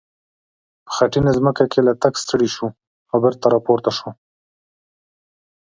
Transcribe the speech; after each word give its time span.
په 0.85 0.91
خټینه 0.95 1.31
ځمکه 1.37 1.63
کې 1.71 1.79
له 1.87 1.93
تګه 2.01 2.19
ستړی 2.23 2.49
شو 2.55 2.67
او 3.11 3.17
بېرته 3.23 3.45
را 3.53 3.59
پورته 3.65 3.91
شو. 3.97 4.09